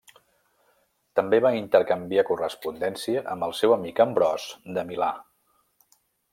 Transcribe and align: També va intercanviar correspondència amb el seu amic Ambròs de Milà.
També 1.19 1.39
va 1.47 1.51
intercanviar 1.57 2.25
correspondència 2.31 3.23
amb 3.35 3.47
el 3.49 3.55
seu 3.61 3.77
amic 3.79 4.03
Ambròs 4.09 4.49
de 4.79 4.89
Milà. 4.91 5.15